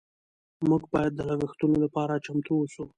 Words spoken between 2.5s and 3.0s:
اوسو.